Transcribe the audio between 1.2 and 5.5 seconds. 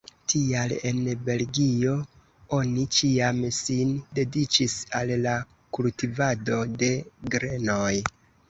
Belgio oni ĉiam sin dediĉis al la